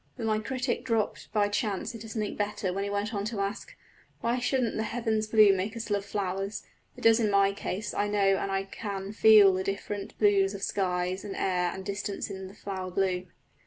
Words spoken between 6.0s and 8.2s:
flowers? It does in my case I